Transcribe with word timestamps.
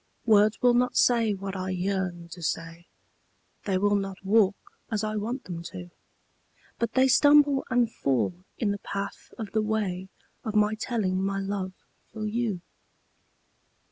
Words 0.25 0.59
will 0.63 0.73
not 0.73 0.97
say 0.97 1.35
what 1.35 1.55
I 1.55 1.69
yearn 1.69 2.27
to 2.29 2.41
say 2.41 2.87
They 3.65 3.77
will 3.77 3.93
not 3.93 4.17
walk 4.25 4.55
as 4.89 5.03
I 5.03 5.15
want 5.15 5.43
them 5.43 5.61
to, 5.65 5.91
But 6.79 6.93
they 6.93 7.07
stumble 7.07 7.63
and 7.69 7.93
fall 7.93 8.33
in 8.57 8.71
the 8.71 8.79
path 8.79 9.31
of 9.37 9.51
the 9.51 9.61
way 9.61 10.09
Of 10.43 10.55
my 10.55 10.73
telling 10.73 11.21
my 11.23 11.39
love 11.39 11.73
for 12.11 12.25
you. 12.25 12.61